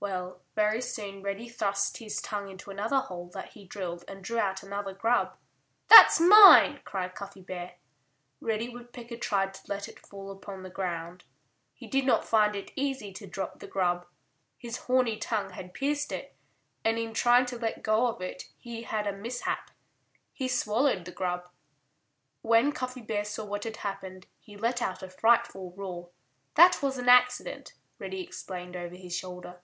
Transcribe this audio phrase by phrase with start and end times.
[0.00, 4.38] Well, very soon Reddy thrust his tongue into another hole that he drilled and drew
[4.38, 5.36] out another grub.
[5.88, 7.74] "That's mine!" cried Cuffy Bear.
[8.40, 11.24] Reddy Woodpecker tried to let it fall upon the ground.
[11.74, 14.06] He did not find it easy to drop the grub.
[14.56, 16.36] His horny tongue had pierced it.
[16.84, 19.72] And in trying to let go of it he had a mishap.
[20.32, 21.50] He swallowed the grub.
[22.42, 26.10] When Cuffy Bear saw what had happened he let out a frightful roar.
[26.54, 29.60] "That was an accident," Reddy explained over his shoulder.